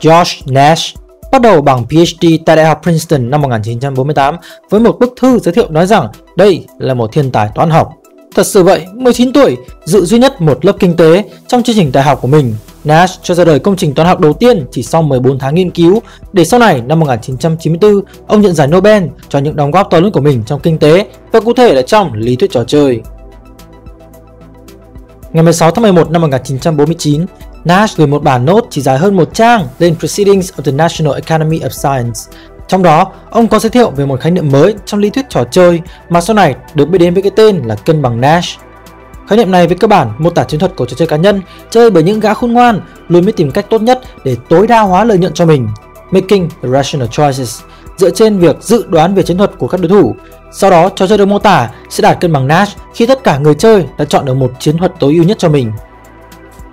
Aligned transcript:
George 0.00 0.32
Nash 0.46 0.96
bắt 1.32 1.42
đầu 1.42 1.60
bằng 1.60 1.84
PhD 1.84 2.26
tại 2.46 2.56
Đại 2.56 2.66
học 2.66 2.80
Princeton 2.82 3.30
năm 3.30 3.42
1948 3.42 4.36
với 4.70 4.80
một 4.80 4.98
bức 4.98 5.14
thư 5.16 5.38
giới 5.38 5.54
thiệu 5.54 5.66
nói 5.70 5.86
rằng 5.86 6.08
đây 6.36 6.64
là 6.78 6.94
một 6.94 7.12
thiên 7.12 7.30
tài 7.30 7.48
toán 7.54 7.70
học. 7.70 7.92
Thật 8.34 8.46
sự 8.46 8.62
vậy, 8.62 8.86
19 8.94 9.32
tuổi, 9.32 9.56
dự 9.84 10.04
duy 10.04 10.18
nhất 10.18 10.40
một 10.40 10.64
lớp 10.64 10.72
kinh 10.78 10.96
tế 10.96 11.24
trong 11.46 11.62
chương 11.62 11.76
trình 11.76 11.92
đại 11.92 12.04
học 12.04 12.18
của 12.22 12.28
mình. 12.28 12.54
Nash 12.84 13.20
cho 13.22 13.34
ra 13.34 13.44
đời 13.44 13.58
công 13.58 13.76
trình 13.76 13.94
toán 13.94 14.08
học 14.08 14.20
đầu 14.20 14.32
tiên 14.32 14.66
chỉ 14.70 14.82
sau 14.82 15.02
14 15.02 15.38
tháng 15.38 15.54
nghiên 15.54 15.70
cứu, 15.70 16.02
để 16.32 16.44
sau 16.44 16.60
này 16.60 16.82
năm 16.86 17.00
1994, 17.00 18.00
ông 18.26 18.40
nhận 18.40 18.54
giải 18.54 18.68
Nobel 18.68 19.04
cho 19.28 19.38
những 19.38 19.56
đóng 19.56 19.70
góp 19.70 19.90
to 19.90 20.00
lớn 20.00 20.12
của 20.12 20.20
mình 20.20 20.42
trong 20.46 20.60
kinh 20.60 20.78
tế 20.78 21.06
và 21.32 21.40
cụ 21.40 21.52
thể 21.52 21.74
là 21.74 21.82
trong 21.82 22.12
lý 22.12 22.36
thuyết 22.36 22.50
trò 22.50 22.64
chơi. 22.64 23.00
Ngày 25.32 25.42
16 25.42 25.70
tháng 25.70 25.82
11 25.82 26.10
năm 26.10 26.22
1949, 26.22 27.26
Nash 27.64 27.96
gửi 27.96 28.06
một 28.06 28.22
bản 28.22 28.44
nốt 28.44 28.66
chỉ 28.70 28.80
dài 28.80 28.98
hơn 28.98 29.16
một 29.16 29.34
trang 29.34 29.66
lên 29.78 29.96
Proceedings 29.98 30.52
of 30.52 30.62
the 30.62 30.72
National 30.72 31.14
Academy 31.14 31.60
of 31.60 31.68
Science. 31.68 32.20
Trong 32.68 32.82
đó, 32.82 33.12
ông 33.30 33.48
có 33.48 33.58
giới 33.58 33.70
thiệu 33.70 33.90
về 33.90 34.06
một 34.06 34.20
khái 34.20 34.32
niệm 34.32 34.50
mới 34.50 34.74
trong 34.86 35.00
lý 35.00 35.10
thuyết 35.10 35.28
trò 35.28 35.44
chơi 35.50 35.80
mà 36.08 36.20
sau 36.20 36.36
này 36.36 36.54
được 36.74 36.86
biết 36.86 36.98
đến 36.98 37.14
với 37.14 37.22
cái 37.22 37.32
tên 37.36 37.62
là 37.64 37.74
cân 37.74 38.02
bằng 38.02 38.20
Nash. 38.20 38.60
Khái 39.28 39.38
niệm 39.38 39.50
này 39.50 39.66
về 39.66 39.76
cơ 39.80 39.88
bản 39.88 40.12
mô 40.18 40.30
tả 40.30 40.44
chiến 40.44 40.60
thuật 40.60 40.76
của 40.76 40.84
trò 40.84 40.96
chơi 40.96 41.08
cá 41.08 41.16
nhân 41.16 41.42
chơi 41.70 41.90
bởi 41.90 42.02
những 42.02 42.20
gã 42.20 42.34
khôn 42.34 42.52
ngoan 42.52 42.80
luôn 43.08 43.24
biết 43.24 43.36
tìm 43.36 43.50
cách 43.50 43.66
tốt 43.70 43.82
nhất 43.82 44.00
để 44.24 44.36
tối 44.48 44.66
đa 44.66 44.80
hóa 44.80 45.04
lợi 45.04 45.18
nhuận 45.18 45.34
cho 45.34 45.46
mình, 45.46 45.68
making 46.10 46.48
rational 46.62 47.08
choices 47.08 47.60
dựa 48.00 48.10
trên 48.10 48.38
việc 48.38 48.56
dự 48.60 48.86
đoán 48.88 49.14
về 49.14 49.22
chiến 49.22 49.38
thuật 49.38 49.50
của 49.58 49.66
các 49.66 49.80
đối 49.80 49.88
thủ. 49.88 50.14
Sau 50.52 50.70
đó, 50.70 50.88
trò 50.96 51.06
chơi 51.06 51.18
được 51.18 51.26
mô 51.26 51.38
tả 51.38 51.70
sẽ 51.90 52.02
đạt 52.02 52.20
cân 52.20 52.32
bằng 52.32 52.48
Nash 52.48 52.78
khi 52.94 53.06
tất 53.06 53.24
cả 53.24 53.38
người 53.38 53.54
chơi 53.54 53.84
đã 53.98 54.04
chọn 54.04 54.24
được 54.24 54.34
một 54.34 54.52
chiến 54.58 54.78
thuật 54.78 54.92
tối 55.00 55.14
ưu 55.14 55.24
nhất 55.24 55.38
cho 55.38 55.48
mình. 55.48 55.72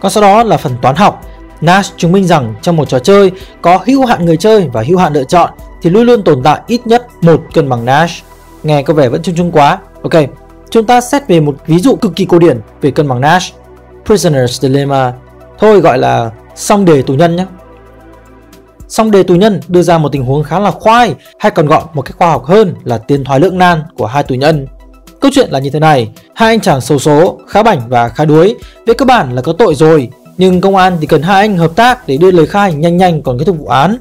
Còn 0.02 0.12
sau 0.12 0.22
đó 0.22 0.44
là 0.44 0.58
phần 0.58 0.76
toán 0.82 0.96
học. 0.96 1.22
Nash 1.62 1.98
chứng 1.98 2.12
minh 2.12 2.28
rằng 2.28 2.54
trong 2.62 2.76
một 2.76 2.90
trò 2.90 3.00
chơi 3.00 3.32
có 3.62 3.80
hữu 3.86 4.06
hạn 4.06 4.26
người 4.26 4.38
chơi 4.38 4.70
và 4.74 4.84
hữu 4.88 4.98
hạn 4.98 5.14
lựa 5.14 5.24
chọn 5.24 5.50
thì 5.82 5.90
luôn 5.90 6.06
luôn 6.06 6.24
tồn 6.24 6.44
tại 6.44 6.62
ít 6.68 6.88
nhất 6.88 7.08
một 7.22 7.42
cân 7.54 7.70
bằng 7.70 7.86
Nash. 7.86 8.24
Nghe 8.64 8.84
có 8.84 8.94
vẻ 8.94 9.10
vẫn 9.10 9.22
chung 9.24 9.36
chung 9.36 9.52
quá. 9.52 9.78
Ok, 10.04 10.24
chúng 10.70 10.86
ta 10.86 11.02
xét 11.02 11.28
về 11.28 11.40
một 11.40 11.56
ví 11.68 11.80
dụ 11.80 11.96
cực 11.96 12.16
kỳ 12.16 12.26
cổ 12.26 12.40
điển 12.40 12.62
về 12.82 12.92
cân 12.92 13.08
bằng 13.08 13.22
Nash. 13.22 13.54
Prisoner's 14.06 14.48
Dilemma. 14.48 15.14
Thôi 15.60 15.80
gọi 15.80 15.98
là 15.98 16.32
song 16.56 16.86
đề 16.86 17.02
tù 17.02 17.14
nhân 17.14 17.36
nhé. 17.36 17.46
Song 18.88 19.12
đề 19.12 19.24
tù 19.24 19.36
nhân 19.36 19.60
đưa 19.68 19.82
ra 19.82 19.98
một 19.98 20.10
tình 20.12 20.26
huống 20.26 20.44
khá 20.44 20.60
là 20.60 20.72
khoai 20.72 21.16
hay 21.40 21.52
còn 21.52 21.68
gọi 21.68 21.84
một 21.94 22.02
cách 22.02 22.16
khoa 22.18 22.30
học 22.30 22.46
hơn 22.46 22.76
là 22.84 22.98
tiền 22.98 23.24
thoái 23.24 23.40
lượng 23.40 23.58
nan 23.58 23.84
của 23.98 24.06
hai 24.06 24.24
tù 24.24 24.36
nhân. 24.36 24.68
Câu 25.20 25.32
chuyện 25.34 25.50
là 25.52 25.60
như 25.60 25.70
thế 25.70 25.80
này, 25.80 26.10
hai 26.36 26.50
anh 26.50 26.60
chàng 26.60 26.82
xấu 26.82 27.00
số, 27.00 27.40
khá 27.48 27.64
bảnh 27.64 27.82
và 27.88 28.10
khá 28.10 28.26
đuối, 28.26 28.56
về 28.86 28.94
cơ 28.94 29.06
bản 29.06 29.36
là 29.36 29.42
có 29.42 29.54
tội 29.54 29.76
rồi, 29.76 30.10
nhưng 30.38 30.62
công 30.62 30.76
an 30.76 30.98
thì 31.02 31.08
cần 31.08 31.22
hai 31.22 31.42
anh 31.42 31.58
hợp 31.58 31.76
tác 31.76 32.08
để 32.08 32.18
đưa 32.18 32.32
lời 32.32 32.48
khai 32.48 32.74
nhanh 32.74 32.98
nhanh 32.98 33.22
còn 33.22 33.40
kết 33.40 33.46
thúc 33.46 33.58
vụ 33.60 33.68
án. 33.68 33.98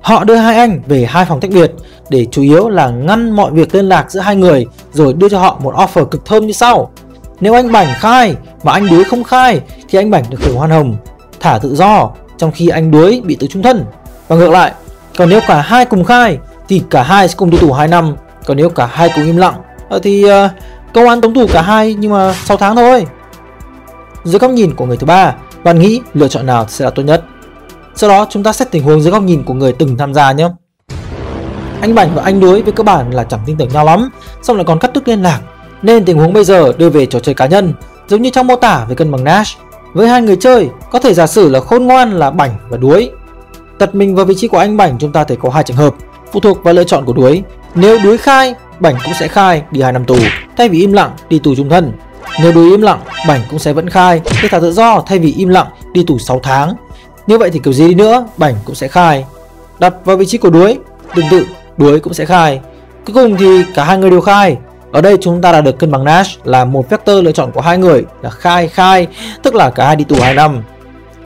Họ 0.00 0.24
đưa 0.24 0.36
hai 0.36 0.56
anh 0.56 0.82
về 0.86 1.04
hai 1.04 1.24
phòng 1.24 1.40
tách 1.40 1.50
biệt 1.50 1.72
để 2.08 2.26
chủ 2.30 2.42
yếu 2.42 2.68
là 2.68 2.88
ngăn 2.88 3.30
mọi 3.30 3.50
việc 3.50 3.74
liên 3.74 3.88
lạc 3.88 4.10
giữa 4.10 4.20
hai 4.20 4.36
người 4.36 4.66
rồi 4.92 5.12
đưa 5.12 5.28
cho 5.28 5.38
họ 5.38 5.60
một 5.62 5.74
offer 5.74 6.04
cực 6.04 6.24
thơm 6.24 6.46
như 6.46 6.52
sau. 6.52 6.90
Nếu 7.40 7.54
anh 7.54 7.72
Bảnh 7.72 7.88
khai 7.94 8.34
mà 8.62 8.72
anh 8.72 8.88
Đuối 8.90 9.04
không 9.04 9.24
khai 9.24 9.60
thì 9.88 9.98
anh 9.98 10.10
Bảnh 10.10 10.24
được 10.30 10.40
hưởng 10.44 10.56
hoan 10.56 10.70
hồng, 10.70 10.96
thả 11.40 11.58
tự 11.58 11.74
do 11.74 12.10
trong 12.38 12.52
khi 12.52 12.68
anh 12.68 12.90
Đuối 12.90 13.22
bị 13.24 13.36
tử 13.36 13.46
trung 13.50 13.62
thân. 13.62 13.84
Và 14.30 14.36
ngược 14.36 14.50
lại, 14.50 14.72
còn 15.16 15.28
nếu 15.28 15.40
cả 15.46 15.60
hai 15.60 15.84
cùng 15.84 16.04
khai 16.04 16.38
thì 16.68 16.82
cả 16.90 17.02
hai 17.02 17.28
sẽ 17.28 17.34
cùng 17.36 17.50
đi 17.50 17.58
tù 17.58 17.72
2 17.72 17.88
năm, 17.88 18.16
còn 18.46 18.56
nếu 18.56 18.70
cả 18.70 18.86
hai 18.86 19.10
cùng 19.14 19.24
im 19.24 19.36
lặng 19.36 19.54
ờ, 19.88 19.98
thì 19.98 20.24
uh, 20.24 20.50
công 20.94 21.08
an 21.08 21.20
tống 21.20 21.34
tù 21.34 21.46
cả 21.46 21.62
hai 21.62 21.94
nhưng 21.94 22.12
mà 22.12 22.34
6 22.44 22.56
tháng 22.56 22.76
thôi. 22.76 23.06
Dưới 24.24 24.38
góc 24.38 24.50
nhìn 24.50 24.74
của 24.74 24.86
người 24.86 24.96
thứ 24.96 25.06
ba, 25.06 25.34
bạn 25.64 25.78
nghĩ 25.78 26.00
lựa 26.14 26.28
chọn 26.28 26.46
nào 26.46 26.66
sẽ 26.68 26.84
là 26.84 26.90
tốt 26.90 27.02
nhất? 27.02 27.24
Sau 27.94 28.10
đó 28.10 28.26
chúng 28.30 28.42
ta 28.42 28.52
xét 28.52 28.70
tình 28.70 28.82
huống 28.82 29.02
dưới 29.02 29.12
góc 29.12 29.22
nhìn 29.22 29.42
của 29.42 29.54
người 29.54 29.72
từng 29.72 29.96
tham 29.96 30.14
gia 30.14 30.32
nhé. 30.32 30.48
Anh 31.80 31.94
Bảnh 31.94 32.10
và 32.14 32.22
anh 32.22 32.40
Đuối 32.40 32.62
với 32.62 32.72
cơ 32.72 32.84
bản 32.84 33.10
là 33.10 33.24
chẳng 33.24 33.40
tin 33.46 33.56
tưởng 33.56 33.68
nhau 33.68 33.84
lắm, 33.84 34.10
xong 34.42 34.56
lại 34.56 34.64
còn 34.64 34.78
cắt 34.78 34.92
đứt 34.92 35.08
liên 35.08 35.22
lạc. 35.22 35.40
Nên 35.82 36.04
tình 36.04 36.18
huống 36.18 36.32
bây 36.32 36.44
giờ 36.44 36.72
đưa 36.78 36.90
về 36.90 37.06
trò 37.06 37.20
chơi 37.20 37.34
cá 37.34 37.46
nhân, 37.46 37.72
giống 38.08 38.22
như 38.22 38.30
trong 38.30 38.46
mô 38.46 38.56
tả 38.56 38.84
về 38.88 38.94
cân 38.94 39.12
bằng 39.12 39.24
Nash. 39.24 39.58
Với 39.94 40.08
hai 40.08 40.22
người 40.22 40.36
chơi, 40.36 40.68
có 40.90 40.98
thể 40.98 41.14
giả 41.14 41.26
sử 41.26 41.48
là 41.48 41.60
khôn 41.60 41.86
ngoan 41.86 42.18
là 42.18 42.30
Bảnh 42.30 42.56
và 42.68 42.76
Đuối. 42.76 43.10
Đặt 43.80 43.94
mình 43.94 44.14
vào 44.14 44.26
vị 44.26 44.34
trí 44.38 44.48
của 44.48 44.58
anh 44.58 44.76
Bảnh 44.76 44.96
chúng 44.98 45.12
ta 45.12 45.24
thấy 45.24 45.36
có 45.36 45.50
hai 45.50 45.62
trường 45.62 45.76
hợp, 45.76 45.94
phụ 46.32 46.40
thuộc 46.40 46.64
vào 46.64 46.74
lựa 46.74 46.84
chọn 46.84 47.04
của 47.04 47.12
Đuối. 47.12 47.42
Nếu 47.74 47.98
Đuối 48.04 48.18
khai, 48.18 48.54
Bảnh 48.80 48.94
cũng 49.04 49.14
sẽ 49.14 49.28
khai 49.28 49.62
đi 49.70 49.80
2 49.80 49.92
năm 49.92 50.04
tù, 50.04 50.16
thay 50.56 50.68
vì 50.68 50.78
im 50.78 50.92
lặng 50.92 51.10
đi 51.28 51.38
tù 51.38 51.54
trung 51.54 51.68
thân. 51.68 51.92
Nếu 52.42 52.52
Đuối 52.52 52.70
im 52.70 52.82
lặng, 52.82 53.00
Bảnh 53.28 53.40
cũng 53.50 53.58
sẽ 53.58 53.72
vẫn 53.72 53.90
khai, 53.90 54.20
để 54.42 54.48
thả 54.50 54.60
tự 54.60 54.72
do 54.72 55.02
thay 55.06 55.18
vì 55.18 55.32
im 55.32 55.48
lặng 55.48 55.66
đi 55.92 56.04
tù 56.06 56.18
6 56.18 56.40
tháng. 56.42 56.74
Như 57.26 57.38
vậy 57.38 57.50
thì 57.50 57.58
kiểu 57.58 57.72
gì 57.72 57.88
đi 57.88 57.94
nữa, 57.94 58.26
Bảnh 58.36 58.54
cũng 58.64 58.74
sẽ 58.74 58.88
khai. 58.88 59.24
Đặt 59.78 59.94
vào 60.04 60.16
vị 60.16 60.26
trí 60.26 60.38
của 60.38 60.50
Đuối, 60.50 60.78
tương 61.14 61.28
tự, 61.30 61.46
Đuối 61.76 62.00
cũng 62.00 62.14
sẽ 62.14 62.24
khai. 62.24 62.60
Cuối 63.06 63.14
cùng 63.14 63.36
thì 63.36 63.64
cả 63.74 63.84
hai 63.84 63.98
người 63.98 64.10
đều 64.10 64.20
khai. 64.20 64.56
Ở 64.92 65.00
đây 65.00 65.16
chúng 65.20 65.40
ta 65.40 65.52
đã 65.52 65.60
được 65.60 65.78
cân 65.78 65.90
bằng 65.90 66.04
Nash 66.04 66.46
là 66.46 66.64
một 66.64 66.90
vector 66.90 67.24
lựa 67.24 67.32
chọn 67.32 67.52
của 67.52 67.60
hai 67.60 67.78
người 67.78 68.04
là 68.22 68.30
khai 68.30 68.68
khai, 68.68 69.06
tức 69.42 69.54
là 69.54 69.70
cả 69.70 69.86
hai 69.86 69.96
đi 69.96 70.04
tù 70.04 70.16
2 70.20 70.34
năm. 70.34 70.62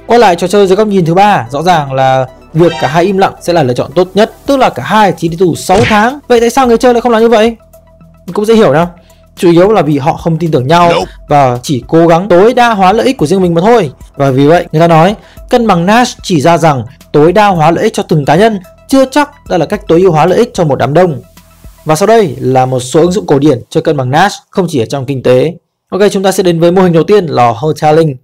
Quay 0.06 0.19
lại 0.19 0.36
trò 0.36 0.47
chơi 0.47 0.66
dưới 0.66 0.76
góc 0.76 0.88
nhìn 0.88 1.04
thứ 1.04 1.15
ba, 1.15 1.47
rõ 1.50 1.62
ràng 1.62 1.92
là 1.92 2.26
việc 2.54 2.72
cả 2.81 2.88
hai 2.88 3.04
im 3.04 3.19
lặng 3.19 3.32
sẽ 3.41 3.53
là 3.53 3.62
lựa 3.62 3.75
chọn 3.75 3.92
tốt 3.94 4.09
nhất, 4.15 4.32
tức 4.47 4.56
là 4.56 4.70
cả 4.70 4.82
hai 4.82 5.12
chỉ 5.16 5.28
đi 5.28 5.37
tù 5.37 5.54
6 5.54 5.78
tháng. 5.84 6.19
Vậy 6.28 6.41
tại 6.41 6.50
sao 6.50 6.66
người 6.66 6.78
chơi 6.78 6.94
lại 6.94 7.00
không 7.00 7.12
làm 7.12 7.22
như 7.22 7.28
vậy? 7.28 7.56
Cũng 8.32 8.44
dễ 8.44 8.54
hiểu 8.54 8.72
đâu. 8.72 8.87
Chủ 9.37 9.50
yếu 9.50 9.72
là 9.72 9.82
vì 9.82 9.98
họ 9.98 10.12
không 10.16 10.38
tin 10.38 10.50
tưởng 10.50 10.66
nhau 10.66 10.92
và 11.28 11.59
chỉ 11.62 11.82
cố 11.88 12.06
gắng 12.06 12.28
tối 12.28 12.54
đa 12.54 12.75
hóa 12.75 12.92
lợi 12.92 13.06
ích 13.06 13.16
của 13.16 13.26
riêng 13.26 13.42
mình 13.42 13.54
mà 13.54 13.60
thôi. 13.60 13.91
Và 14.16 14.31
vì 14.31 14.47
vậy 14.47 14.66
người 14.72 14.81
ta 14.81 14.88
nói 14.88 15.15
cân 15.50 15.66
bằng 15.66 15.87
Nash 15.87 16.19
chỉ 16.22 16.41
ra 16.41 16.59
rằng 16.59 16.84
tối 17.12 17.32
đa 17.32 17.48
hóa 17.48 17.70
lợi 17.70 17.84
ích 17.84 17.92
cho 17.92 18.03
từng 18.03 18.25
cá 18.25 18.37
nhân 18.37 18.59
chưa 18.88 19.04
chắc 19.04 19.31
đây 19.48 19.59
là 19.59 19.66
cách 19.66 19.82
tối 19.88 20.00
ưu 20.00 20.12
hóa 20.12 20.26
lợi 20.26 20.38
ích 20.38 20.50
cho 20.54 20.65
một 20.65 20.78
đám 20.78 20.94
đông. 20.94 21.22
Và 21.84 21.94
sau 21.94 22.06
đây 22.06 22.36
là 22.38 22.66
một 22.66 22.81
số 22.81 23.00
ứng 23.00 23.12
dụng 23.12 23.26
cổ 23.26 23.38
điển 23.38 23.62
cho 23.71 23.81
cân 23.81 23.97
bằng 23.97 24.10
Nash 24.10 24.34
không 24.50 24.66
chỉ 24.69 24.82
ở 24.82 24.86
trong 24.86 25.06
kinh 25.06 25.22
tế. 25.22 25.54
Ok, 25.91 26.00
chúng 26.12 26.22
ta 26.22 26.32
sẽ 26.32 26.42
đến 26.42 26.60
với 26.60 26.72
mô 26.72 26.82
hình 26.82 26.92
đầu 26.92 27.04
tiên 27.04 27.26
là 27.26 27.53
hoteling. 27.56 28.16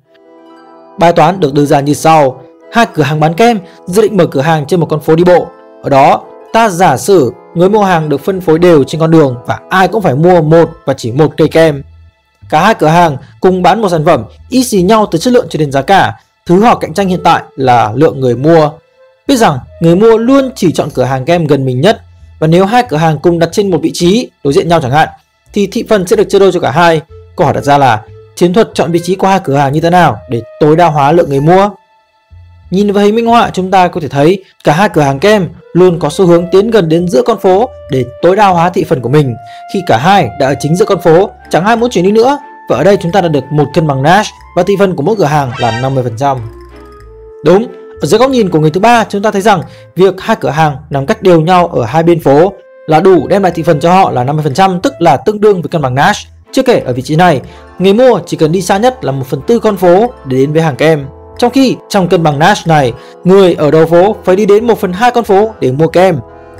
Bài 0.98 1.12
toán 1.12 1.40
được 1.40 1.54
đưa 1.54 1.64
ra 1.64 1.80
như 1.80 1.94
sau. 1.94 2.42
Hai 2.72 2.86
cửa 2.94 3.02
hàng 3.02 3.20
bán 3.20 3.34
kem 3.34 3.58
dự 3.86 4.02
định 4.02 4.16
mở 4.16 4.26
cửa 4.26 4.40
hàng 4.40 4.66
trên 4.66 4.80
một 4.80 4.86
con 4.86 5.00
phố 5.00 5.16
đi 5.16 5.24
bộ. 5.24 5.46
Ở 5.82 5.90
đó, 5.90 6.22
ta 6.52 6.68
giả 6.68 6.96
sử 6.96 7.32
người 7.54 7.68
mua 7.68 7.84
hàng 7.84 8.08
được 8.08 8.20
phân 8.20 8.40
phối 8.40 8.58
đều 8.58 8.84
trên 8.84 9.00
con 9.00 9.10
đường 9.10 9.36
và 9.46 9.60
ai 9.70 9.88
cũng 9.88 10.02
phải 10.02 10.14
mua 10.14 10.42
một 10.42 10.70
và 10.84 10.94
chỉ 10.94 11.12
một 11.12 11.32
cây 11.36 11.48
kem. 11.48 11.82
Cả 12.50 12.64
hai 12.64 12.74
cửa 12.74 12.86
hàng 12.86 13.16
cùng 13.40 13.62
bán 13.62 13.82
một 13.82 13.88
sản 13.88 14.04
phẩm 14.04 14.24
y 14.48 14.64
xì 14.64 14.82
nhau 14.82 15.06
từ 15.10 15.18
chất 15.18 15.32
lượng 15.32 15.46
cho 15.50 15.58
đến 15.58 15.72
giá 15.72 15.82
cả. 15.82 16.20
Thứ 16.46 16.60
họ 16.60 16.76
cạnh 16.76 16.94
tranh 16.94 17.08
hiện 17.08 17.20
tại 17.24 17.42
là 17.56 17.92
lượng 17.94 18.20
người 18.20 18.36
mua. 18.36 18.70
Biết 19.28 19.36
rằng 19.36 19.58
người 19.80 19.96
mua 19.96 20.16
luôn 20.16 20.50
chỉ 20.54 20.72
chọn 20.72 20.88
cửa 20.94 21.04
hàng 21.04 21.24
kem 21.24 21.46
gần 21.46 21.64
mình 21.64 21.80
nhất 21.80 22.00
và 22.38 22.46
nếu 22.46 22.64
hai 22.64 22.82
cửa 22.88 22.96
hàng 22.96 23.18
cùng 23.18 23.38
đặt 23.38 23.48
trên 23.52 23.70
một 23.70 23.78
vị 23.82 23.90
trí 23.94 24.30
đối 24.44 24.52
diện 24.52 24.68
nhau 24.68 24.80
chẳng 24.80 24.92
hạn 24.92 25.08
thì 25.52 25.66
thị 25.66 25.84
phần 25.88 26.06
sẽ 26.06 26.16
được 26.16 26.28
chia 26.28 26.38
đôi 26.38 26.52
cho 26.52 26.60
cả 26.60 26.70
hai. 26.70 27.00
Câu 27.36 27.44
hỏi 27.44 27.54
đặt 27.54 27.64
ra 27.64 27.78
là 27.78 28.02
chiến 28.36 28.52
thuật 28.52 28.70
chọn 28.74 28.92
vị 28.92 29.00
trí 29.02 29.14
của 29.14 29.26
hai 29.26 29.40
cửa 29.44 29.56
hàng 29.56 29.72
như 29.72 29.80
thế 29.80 29.90
nào 29.90 30.18
để 30.30 30.42
tối 30.60 30.76
đa 30.76 30.86
hóa 30.86 31.12
lượng 31.12 31.28
người 31.28 31.40
mua? 31.40 31.70
Nhìn 32.70 32.92
vào 32.92 33.04
hình 33.04 33.14
minh 33.14 33.26
họa 33.26 33.50
chúng 33.50 33.70
ta 33.70 33.88
có 33.88 34.00
thể 34.00 34.08
thấy 34.08 34.44
cả 34.64 34.72
hai 34.72 34.88
cửa 34.88 35.00
hàng 35.00 35.18
kem 35.18 35.48
luôn 35.72 35.98
có 35.98 36.08
xu 36.10 36.26
hướng 36.26 36.46
tiến 36.52 36.70
gần 36.70 36.88
đến 36.88 37.08
giữa 37.08 37.22
con 37.22 37.38
phố 37.38 37.70
để 37.90 38.04
tối 38.22 38.36
đa 38.36 38.48
hóa 38.48 38.70
thị 38.70 38.84
phần 38.84 39.00
của 39.00 39.08
mình. 39.08 39.34
Khi 39.74 39.80
cả 39.86 39.96
hai 39.96 40.28
đã 40.40 40.46
ở 40.46 40.54
chính 40.60 40.76
giữa 40.76 40.84
con 40.84 41.00
phố, 41.00 41.30
chẳng 41.50 41.64
ai 41.64 41.76
muốn 41.76 41.90
chuyển 41.90 42.04
đi 42.04 42.10
nữa. 42.10 42.38
Và 42.68 42.76
ở 42.76 42.84
đây 42.84 42.96
chúng 43.02 43.12
ta 43.12 43.20
đã 43.20 43.28
được 43.28 43.44
một 43.50 43.66
cân 43.74 43.86
bằng 43.86 44.02
Nash 44.02 44.30
và 44.56 44.62
thị 44.62 44.74
phần 44.78 44.96
của 44.96 45.02
mỗi 45.02 45.16
cửa 45.16 45.24
hàng 45.24 45.50
là 45.58 45.80
50%. 45.80 46.38
Đúng, 47.44 47.66
ở 48.00 48.06
dưới 48.06 48.18
góc 48.18 48.30
nhìn 48.30 48.50
của 48.50 48.60
người 48.60 48.70
thứ 48.70 48.80
ba 48.80 49.04
chúng 49.04 49.22
ta 49.22 49.30
thấy 49.30 49.42
rằng 49.42 49.62
việc 49.96 50.14
hai 50.20 50.36
cửa 50.40 50.50
hàng 50.50 50.76
nằm 50.90 51.06
cách 51.06 51.22
đều 51.22 51.40
nhau 51.40 51.66
ở 51.66 51.84
hai 51.84 52.02
bên 52.02 52.20
phố 52.20 52.52
là 52.86 53.00
đủ 53.00 53.28
đem 53.28 53.42
lại 53.42 53.52
thị 53.54 53.62
phần 53.62 53.80
cho 53.80 53.92
họ 53.92 54.10
là 54.10 54.24
50% 54.24 54.80
tức 54.80 54.92
là 54.98 55.16
tương 55.16 55.40
đương 55.40 55.62
với 55.62 55.68
cân 55.68 55.82
bằng 55.82 55.94
Nash. 55.94 56.28
Chưa 56.52 56.62
kể 56.62 56.82
ở 56.86 56.92
vị 56.92 57.02
trí 57.02 57.16
này, 57.16 57.40
người 57.78 57.92
mua 57.92 58.20
chỉ 58.26 58.36
cần 58.36 58.52
đi 58.52 58.62
xa 58.62 58.76
nhất 58.76 59.04
là 59.04 59.12
1 59.12 59.26
phần 59.26 59.40
tư 59.46 59.58
con 59.58 59.76
phố 59.76 60.12
để 60.24 60.36
đến 60.36 60.52
với 60.52 60.62
hàng 60.62 60.76
kem. 60.76 61.06
Trong 61.40 61.50
khi 61.50 61.76
trong 61.88 62.08
cân 62.08 62.22
bằng 62.22 62.38
Nash 62.38 62.66
này, 62.68 62.92
người 63.24 63.54
ở 63.54 63.70
đầu 63.70 63.86
phố 63.86 64.16
phải 64.24 64.36
đi 64.36 64.46
đến 64.46 64.66
1 64.66 64.80
phần 64.80 64.92
2 64.92 65.10
con 65.10 65.24
phố 65.24 65.54
để 65.60 65.72
mua 65.72 65.86
kem. 65.86 66.18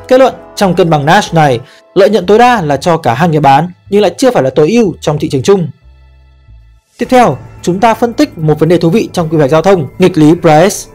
Kết 0.09 0.19
luận, 0.19 0.35
trong 0.57 0.75
cân 0.75 0.91
bằng 0.91 1.07
Nash 1.07 1.35
này, 1.35 1.61
lợi 1.95 2.11
nhuận 2.11 2.27
tối 2.27 2.39
đa 2.39 2.63
là 2.63 2.77
cho 2.77 2.97
cả 2.97 3.15
hai 3.15 3.29
người 3.29 3.41
bán 3.41 3.69
nhưng 3.91 4.03
lại 4.03 4.15
chưa 4.19 4.31
phải 4.31 4.43
là 4.43 4.51
tối 4.51 4.71
ưu 4.71 4.95
trong 5.01 5.19
thị 5.19 5.29
trường 5.29 5.43
chung. 5.43 5.69
Tiếp 6.99 7.07
theo, 7.09 7.37
chúng 7.63 7.81
ta 7.81 7.95
phân 7.95 8.13
tích 8.13 8.39
một 8.39 8.59
vấn 8.59 8.69
đề 8.69 8.79
thú 8.79 8.91
vị 8.91 9.09
trong 9.13 9.29
quy 9.29 9.37
hoạch 9.37 9.51
giao 9.51 9.63
thông, 9.63 9.89
nghịch 9.99 10.19
lý 10.19 10.35
Price. 10.35 10.91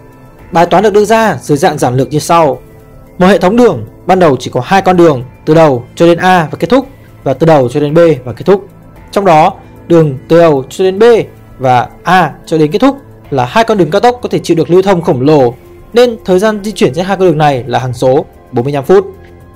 Bài 0.52 0.66
toán 0.66 0.84
được 0.84 0.94
đưa 0.94 1.06
ra 1.06 1.38
dưới 1.42 1.58
dạng 1.58 1.78
giản 1.78 1.96
lược 1.96 2.10
như 2.10 2.20
sau. 2.20 2.62
Một 3.18 3.28
hệ 3.28 3.38
thống 3.38 3.58
đường 3.58 3.86
ban 4.06 4.20
đầu 4.20 4.38
chỉ 4.40 4.52
có 4.52 4.62
hai 4.66 4.82
con 4.82 4.98
đường 4.98 5.24
từ 5.46 5.54
đầu 5.54 5.84
cho 5.96 6.06
đến 6.06 6.18
A 6.18 6.48
và 6.52 6.58
kết 6.60 6.70
thúc 6.70 6.88
và 7.24 7.34
từ 7.34 7.48
đầu 7.48 7.70
cho 7.70 7.80
đến 7.80 7.94
B 7.94 8.00
và 8.24 8.34
kết 8.34 8.44
thúc. 8.46 8.68
Trong 9.12 9.26
đó, 9.26 9.54
đường 9.88 10.18
từ 10.28 10.40
đầu 10.40 10.64
cho 10.70 10.84
đến 10.84 11.00
B 11.00 11.04
và 11.60 11.88
A 12.04 12.32
cho 12.46 12.58
đến 12.58 12.72
kết 12.72 12.80
thúc 12.80 12.98
là 13.30 13.45
hai 13.45 13.63
con 13.63 13.77
đường 13.77 13.92
cao 13.92 14.01
tốc 14.01 14.19
có 14.22 14.30
thể 14.30 14.39
chịu 14.39 14.57
được 14.57 14.69
lưu 14.69 14.81
thông 14.81 15.01
khổng 15.01 15.22
lồ 15.22 15.54
nên 15.94 16.18
thời 16.25 16.39
gian 16.39 16.63
di 16.63 16.72
chuyển 16.72 16.94
trên 16.94 17.06
hai 17.06 17.18
con 17.18 17.27
đường 17.27 17.38
này 17.38 17.63
là 17.68 17.80
hàng 17.80 17.94
số 17.94 18.25
45 18.51 18.83
phút. 18.83 19.06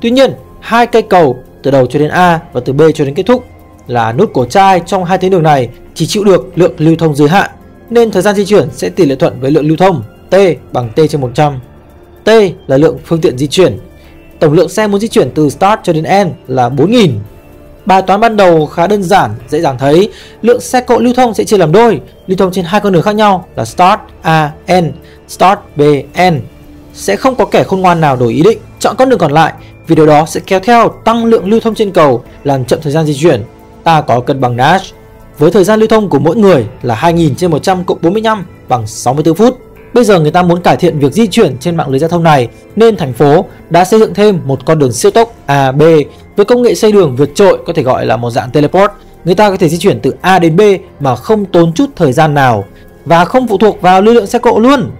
Tuy 0.01 0.11
nhiên, 0.11 0.33
hai 0.59 0.87
cây 0.87 1.01
cầu 1.01 1.37
từ 1.63 1.71
đầu 1.71 1.85
cho 1.85 1.99
đến 1.99 2.09
A 2.09 2.39
và 2.53 2.61
từ 2.65 2.73
B 2.73 2.81
cho 2.95 3.05
đến 3.05 3.13
kết 3.13 3.25
thúc 3.25 3.45
là 3.87 4.13
nút 4.13 4.33
cổ 4.33 4.45
chai 4.45 4.81
trong 4.85 5.05
hai 5.05 5.17
tuyến 5.17 5.31
đường 5.31 5.43
này 5.43 5.69
chỉ 5.93 6.05
chịu 6.05 6.23
được 6.23 6.51
lượng 6.55 6.73
lưu 6.77 6.95
thông 6.95 7.15
giới 7.15 7.27
hạn 7.27 7.49
nên 7.89 8.11
thời 8.11 8.21
gian 8.21 8.35
di 8.35 8.45
chuyển 8.45 8.69
sẽ 8.71 8.89
tỷ 8.89 9.05
lệ 9.05 9.15
thuận 9.15 9.39
với 9.39 9.51
lượng 9.51 9.67
lưu 9.67 9.77
thông 9.77 10.03
T 10.29 10.35
bằng 10.71 10.89
T 10.95 10.99
trên 11.09 11.21
100. 11.21 11.59
T 12.23 12.29
là 12.67 12.77
lượng 12.77 12.97
phương 13.05 13.21
tiện 13.21 13.37
di 13.37 13.47
chuyển. 13.47 13.77
Tổng 14.39 14.53
lượng 14.53 14.69
xe 14.69 14.87
muốn 14.87 14.99
di 14.99 15.07
chuyển 15.07 15.31
từ 15.35 15.49
start 15.49 15.79
cho 15.83 15.93
đến 15.93 16.03
end 16.03 16.31
là 16.47 16.69
4.000. 16.69 17.09
Bài 17.89 18.01
toán 18.01 18.19
ban 18.19 18.37
đầu 18.37 18.65
khá 18.65 18.87
đơn 18.87 19.03
giản, 19.03 19.31
dễ 19.47 19.61
dàng 19.61 19.77
thấy 19.77 20.09
lượng 20.41 20.61
xe 20.61 20.81
cộ 20.81 20.99
lưu 20.99 21.13
thông 21.13 21.33
sẽ 21.33 21.43
chia 21.43 21.57
làm 21.57 21.71
đôi, 21.71 22.01
lưu 22.27 22.37
thông 22.37 22.51
trên 22.51 22.65
hai 22.65 22.81
con 22.81 22.93
đường 22.93 23.01
khác 23.01 23.15
nhau 23.15 23.47
là 23.55 23.65
start 23.65 23.99
A, 24.21 24.51
N, 24.81 24.91
start 25.27 25.59
B, 25.75 25.81
N. 26.31 26.39
Sẽ 26.93 27.15
không 27.15 27.35
có 27.35 27.45
kẻ 27.45 27.63
khôn 27.63 27.81
ngoan 27.81 28.01
nào 28.01 28.15
đổi 28.15 28.33
ý 28.33 28.41
định 28.41 28.57
chọn 28.79 28.95
con 28.97 29.09
đường 29.09 29.19
còn 29.19 29.31
lại 29.31 29.53
vì 29.87 29.95
điều 29.95 30.05
đó 30.05 30.25
sẽ 30.25 30.41
kéo 30.45 30.59
theo 30.59 30.89
tăng 31.05 31.25
lượng 31.25 31.49
lưu 31.49 31.59
thông 31.59 31.75
trên 31.75 31.91
cầu 31.91 32.23
làm 32.43 32.65
chậm 32.65 32.79
thời 32.81 32.91
gian 32.91 33.05
di 33.05 33.13
chuyển. 33.13 33.43
Ta 33.83 34.01
có 34.01 34.19
cân 34.19 34.41
bằng 34.41 34.55
Nash 34.55 34.93
với 35.37 35.51
thời 35.51 35.63
gian 35.63 35.79
lưu 35.79 35.87
thông 35.87 36.09
của 36.09 36.19
mỗi 36.19 36.35
người 36.35 36.65
là 36.81 36.95
2000 36.95 37.35
trên 37.35 37.51
100 37.51 37.83
cộng 37.83 37.97
45 38.01 38.45
bằng 38.67 38.87
64 38.87 39.35
phút. 39.35 39.68
Bây 39.93 40.03
giờ 40.03 40.19
người 40.19 40.31
ta 40.31 40.43
muốn 40.43 40.61
cải 40.61 40.77
thiện 40.77 40.99
việc 40.99 41.13
di 41.13 41.27
chuyển 41.27 41.57
trên 41.57 41.77
mạng 41.77 41.89
lưới 41.89 41.99
giao 41.99 42.09
thông 42.09 42.23
này 42.23 42.47
nên 42.75 42.95
thành 42.95 43.13
phố 43.13 43.45
đã 43.69 43.85
xây 43.85 43.99
dựng 43.99 44.13
thêm 44.13 44.39
một 44.45 44.65
con 44.65 44.79
đường 44.79 44.93
siêu 44.93 45.11
tốc 45.11 45.33
AB 45.45 45.81
với 46.35 46.45
công 46.45 46.61
nghệ 46.61 46.75
xây 46.75 46.91
đường 46.91 47.15
vượt 47.15 47.29
trội 47.35 47.59
có 47.65 47.73
thể 47.73 47.83
gọi 47.83 48.05
là 48.05 48.17
một 48.17 48.31
dạng 48.31 48.51
teleport. 48.51 48.91
Người 49.25 49.35
ta 49.35 49.49
có 49.49 49.57
thể 49.57 49.69
di 49.69 49.77
chuyển 49.77 49.99
từ 49.99 50.13
A 50.21 50.39
đến 50.39 50.55
B 50.55 50.61
mà 50.99 51.15
không 51.15 51.45
tốn 51.45 51.73
chút 51.73 51.89
thời 51.95 52.13
gian 52.13 52.33
nào 52.33 52.65
và 53.05 53.25
không 53.25 53.47
phụ 53.47 53.57
thuộc 53.57 53.81
vào 53.81 54.01
lưu 54.01 54.13
lượng 54.13 54.27
xe 54.27 54.39
cộ 54.39 54.59
luôn. 54.59 54.91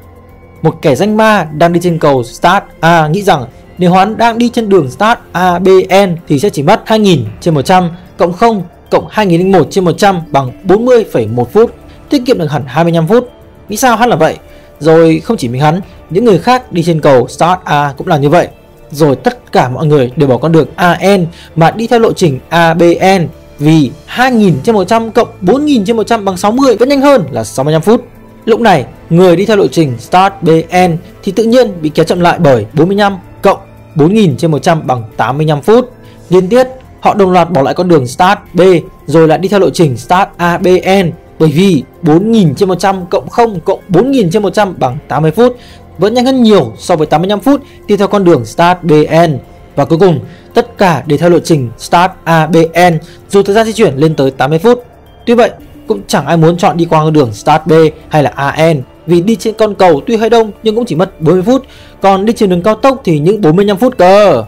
Một 0.62 0.76
kẻ 0.82 0.96
danh 0.96 1.18
ma 1.18 1.48
đang 1.58 1.74
đi 1.74 1.80
trên 1.84 2.00
cầu 2.00 2.24
Start 2.24 2.64
A 2.80 3.08
nghĩ 3.08 3.22
rằng 3.22 3.46
nếu 3.78 3.92
hắn 3.92 4.18
đang 4.18 4.38
đi 4.38 4.50
trên 4.50 4.70
đường 4.70 4.92
Start 4.92 5.20
ABN 5.32 6.16
thì 6.28 6.40
sẽ 6.40 6.50
chỉ 6.50 6.64
mất 6.64 6.82
2000 6.86 7.26
trên 7.42 7.54
100 7.54 7.90
cộng 8.18 8.34
0 8.34 8.64
cộng 8.92 9.08
2001 9.10 9.68
trên 9.72 9.86
100 9.86 10.22
bằng 10.32 10.52
40,1 10.64 11.44
phút, 11.44 11.74
tiết 12.10 12.22
kiệm 12.26 12.38
được 12.38 12.52
hẳn 12.52 12.64
25 12.68 13.08
phút. 13.08 13.30
Nghĩ 13.70 13.78
sao 13.78 13.96
hắn 13.96 14.10
là 14.10 14.16
vậy? 14.16 14.38
Rồi 14.80 15.20
không 15.20 15.38
chỉ 15.38 15.48
mình 15.48 15.62
hắn, 15.62 15.82
những 16.10 16.26
người 16.26 16.40
khác 16.40 16.72
đi 16.72 16.84
trên 16.84 17.02
cầu 17.02 17.28
Start 17.28 17.60
A 17.64 17.94
cũng 17.98 18.08
là 18.08 18.18
như 18.18 18.30
vậy. 18.30 18.48
Rồi 18.92 19.16
tất 19.16 19.52
cả 19.52 19.70
mọi 19.70 19.86
người 19.86 20.12
đều 20.16 20.30
bỏ 20.30 20.38
con 20.38 20.52
đường 20.52 20.68
AN 20.76 21.26
mà 21.56 21.72
đi 21.72 21.88
theo 21.88 22.00
lộ 22.00 22.14
trình 22.14 22.40
ABN 22.50 23.28
vì 23.60 23.92
2000 24.06 24.54
trên 24.64 24.76
100 24.76 25.12
cộng 25.12 25.28
4000 25.42 25.86
trên 25.86 25.96
100 25.96 26.26
bằng 26.26 26.38
60 26.38 26.76
vẫn 26.76 26.90
nhanh 26.90 27.02
hơn 27.02 27.24
là 27.32 27.44
65 27.44 27.82
phút. 27.82 28.06
Lúc 28.46 28.62
này, 28.62 28.86
người 29.10 29.36
đi 29.36 29.46
theo 29.46 29.58
lộ 29.58 29.68
trình 29.68 29.94
Start 30.00 30.34
BN 30.42 30.98
thì 31.24 31.32
tự 31.32 31.44
nhiên 31.44 31.82
bị 31.82 31.90
kéo 31.90 32.06
chậm 32.06 32.20
lại 32.20 32.40
bởi 32.40 32.66
45 32.74 33.18
cộng 33.42 33.60
4000 33.96 34.38
trên 34.38 34.52
100 34.52 34.88
bằng 34.88 35.04
85 35.18 35.62
phút. 35.62 35.92
Liên 36.30 36.48
tiếp, 36.48 36.64
họ 37.00 37.14
đồng 37.14 37.32
loạt 37.32 37.52
bỏ 37.52 37.62
lại 37.62 37.74
con 37.74 37.88
đường 37.88 38.08
Start 38.08 38.40
B 38.54 38.62
rồi 39.06 39.28
lại 39.28 39.38
đi 39.38 39.50
theo 39.50 39.60
lộ 39.60 39.70
trình 39.70 39.98
Start 39.98 40.30
ABN 40.38 41.12
bởi 41.40 41.50
vì 41.50 41.84
4000 42.02 42.56
trên 42.56 42.70
100 42.70 43.06
cộng 43.06 43.30
0 43.30 43.60
cộng 43.60 43.80
4000 43.88 44.32
trên 44.32 44.44
100 44.44 44.76
bằng 44.80 44.98
80 45.08 45.32
phút 45.32 45.58
vẫn 45.98 46.14
nhanh 46.14 46.26
hơn 46.26 46.44
nhiều 46.44 46.74
so 46.78 46.96
với 46.96 47.08
85 47.08 47.40
phút 47.40 47.62
đi 47.88 47.98
theo 47.98 48.08
con 48.08 48.24
đường 48.24 48.46
Start 48.46 48.78
BN. 48.82 49.38
Và 49.76 49.86
cuối 49.86 50.00
cùng, 50.00 50.20
tất 50.54 50.78
cả 50.78 51.04
đều 51.06 51.18
theo 51.18 51.30
lộ 51.30 51.40
trình 51.40 51.70
Start 51.78 52.12
ABN 52.24 52.98
dù 53.30 53.44
thời 53.44 53.56
gian 53.56 53.66
di 53.66 53.74
chuyển 53.74 53.96
lên 53.96 54.16
tới 54.16 54.32
80 54.32 54.60
phút. 54.60 54.84
Tuy 55.26 55.34
vậy, 55.34 55.52
cũng 55.88 56.02
chẳng 56.08 56.26
ai 56.26 56.38
muốn 56.38 56.58
chọn 56.58 56.78
đi 56.78 56.86
qua 56.86 57.04
con 57.04 57.14
đường 57.14 57.34
Start 57.34 57.62
B 57.66 57.74
hay 58.10 58.24
là 58.24 58.30
AN 58.30 58.82
vì 59.06 59.22
đi 59.22 59.36
trên 59.36 59.54
con 59.54 59.76
cầu 59.76 60.02
tuy 60.08 60.16
hơi 60.16 60.30
đông 60.30 60.52
nhưng 60.64 60.76
cũng 60.76 60.86
chỉ 60.86 60.96
mất 60.96 61.22
40 61.22 61.44
phút, 61.44 61.66
còn 62.02 62.26
đi 62.26 62.34
trên 62.34 62.50
đường 62.50 62.62
cao 62.62 62.76
tốc 62.76 63.02
thì 63.04 63.20
những 63.20 63.42
45 63.42 63.78
phút 63.78 63.98
cơ. 63.98 64.44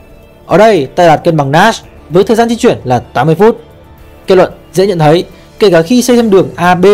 Ở 0.45 0.57
đây 0.57 0.87
ta 0.95 1.07
đạt 1.07 1.23
cân 1.23 1.37
bằng 1.37 1.51
Nash 1.51 1.85
với 2.09 2.23
thời 2.23 2.35
gian 2.35 2.49
di 2.49 2.55
chuyển 2.55 2.77
là 2.83 2.99
80 2.99 3.35
phút. 3.35 3.61
Kết 4.27 4.35
luận 4.35 4.53
dễ 4.73 4.87
nhận 4.87 4.99
thấy, 4.99 5.25
kể 5.61 5.69
cả 5.69 5.81
khi 5.81 6.01
xây 6.01 6.15
thêm 6.15 6.29
đường 6.29 6.49
AB, 6.55 6.85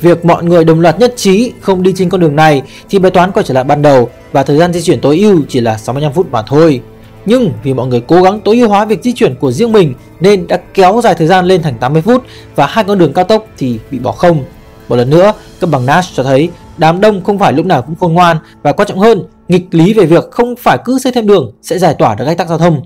việc 0.00 0.24
mọi 0.24 0.44
người 0.44 0.64
đồng 0.64 0.80
loạt 0.80 0.98
nhất 0.98 1.12
trí 1.16 1.52
không 1.60 1.82
đi 1.82 1.92
trên 1.96 2.08
con 2.08 2.20
đường 2.20 2.36
này 2.36 2.62
thì 2.88 2.98
bài 2.98 3.10
toán 3.10 3.32
quay 3.32 3.44
trở 3.44 3.54
lại 3.54 3.64
ban 3.64 3.82
đầu 3.82 4.10
và 4.32 4.42
thời 4.42 4.58
gian 4.58 4.72
di 4.72 4.82
chuyển 4.82 5.00
tối 5.00 5.18
ưu 5.18 5.40
chỉ 5.48 5.60
là 5.60 5.78
65 5.78 6.12
phút 6.12 6.30
mà 6.30 6.42
thôi. 6.42 6.80
Nhưng 7.26 7.52
vì 7.62 7.74
mọi 7.74 7.86
người 7.86 8.00
cố 8.00 8.22
gắng 8.22 8.40
tối 8.40 8.58
ưu 8.58 8.68
hóa 8.68 8.84
việc 8.84 9.02
di 9.02 9.12
chuyển 9.12 9.34
của 9.34 9.52
riêng 9.52 9.72
mình 9.72 9.94
nên 10.20 10.46
đã 10.46 10.60
kéo 10.74 11.00
dài 11.04 11.14
thời 11.14 11.26
gian 11.26 11.44
lên 11.44 11.62
thành 11.62 11.78
80 11.78 12.02
phút 12.02 12.24
và 12.56 12.66
hai 12.66 12.84
con 12.84 12.98
đường 12.98 13.12
cao 13.12 13.24
tốc 13.24 13.46
thì 13.58 13.78
bị 13.90 13.98
bỏ 13.98 14.12
không. 14.12 14.44
Một 14.88 14.96
lần 14.96 15.10
nữa, 15.10 15.32
cân 15.60 15.70
bằng 15.70 15.86
Nash 15.86 16.14
cho 16.14 16.22
thấy 16.22 16.50
đám 16.78 17.00
đông 17.00 17.24
không 17.24 17.38
phải 17.38 17.52
lúc 17.52 17.66
nào 17.66 17.82
cũng 17.82 17.96
khôn 17.96 18.12
ngoan 18.12 18.36
và 18.62 18.72
quan 18.72 18.88
trọng 18.88 18.98
hơn, 18.98 19.22
nghịch 19.48 19.66
lý 19.70 19.94
về 19.94 20.06
việc 20.06 20.30
không 20.30 20.54
phải 20.56 20.78
cứ 20.84 20.98
xây 20.98 21.12
thêm 21.12 21.26
đường 21.26 21.52
sẽ 21.62 21.78
giải 21.78 21.94
tỏa 21.98 22.14
được 22.14 22.24
ách 22.24 22.38
tắc 22.38 22.48
giao 22.48 22.58
thông. 22.58 22.82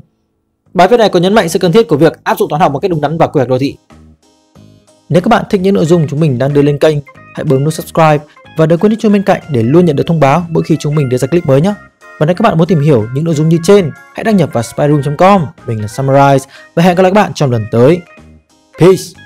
Bài 0.75 0.89
viết 0.89 0.97
này 0.97 1.09
còn 1.09 1.23
nhấn 1.23 1.35
mạnh 1.35 1.49
sự 1.49 1.59
cần 1.59 1.73
thiết 1.73 1.89
của 1.89 1.97
việc 1.97 2.25
áp 2.25 2.39
dụng 2.39 2.49
toán 2.49 2.63
học 2.63 2.73
một 2.73 2.79
cách 2.79 2.91
đúng 2.91 3.01
đắn 3.01 3.19
và 3.19 3.27
quy 3.27 3.39
hoạch 3.39 3.49
đô 3.49 3.59
thị. 3.59 3.77
Nếu 5.09 5.23
các 5.23 5.29
bạn 5.29 5.45
thích 5.51 5.61
những 5.61 5.75
nội 5.75 5.85
dung 5.85 6.07
chúng 6.09 6.21
mình 6.21 6.39
đang 6.39 6.53
đưa 6.53 6.63
lên 6.63 6.79
kênh, 6.79 6.97
hãy 7.35 7.45
bấm 7.45 7.65
nút 7.65 7.75
subscribe 7.75 8.19
và 8.57 8.67
đừng 8.67 8.79
quên 8.79 8.91
nút 8.91 8.99
chuông 9.01 9.13
bên 9.13 9.23
cạnh 9.23 9.43
để 9.51 9.63
luôn 9.63 9.85
nhận 9.85 9.97
được 9.97 10.07
thông 10.07 10.21
báo 10.21 10.47
mỗi 10.49 10.63
khi 10.63 10.77
chúng 10.81 10.95
mình 10.95 11.09
đưa 11.09 11.17
ra 11.17 11.29
clip 11.29 11.47
mới 11.47 11.61
nhé. 11.61 11.75
Và 12.19 12.27
nếu 12.27 12.35
các 12.35 12.43
bạn 12.43 12.59
muốn 12.59 12.67
tìm 12.67 12.81
hiểu 12.81 13.07
những 13.15 13.25
nội 13.25 13.35
dung 13.35 13.49
như 13.49 13.59
trên, 13.63 13.91
hãy 14.15 14.25
đăng 14.25 14.37
nhập 14.37 14.51
vào 14.53 14.63
spyroom.com. 14.63 15.47
Mình 15.67 15.81
là 15.81 15.87
Summarize 15.87 16.47
và 16.75 16.83
hẹn 16.83 16.97
gặp 16.97 17.03
lại 17.03 17.13
các 17.15 17.23
bạn 17.23 17.33
trong 17.35 17.51
lần 17.51 17.67
tới. 17.71 18.01
Peace! 18.79 19.26